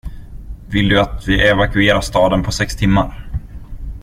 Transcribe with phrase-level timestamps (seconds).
[0.69, 3.27] Vill du att vi evakuerar staden på sex timmar?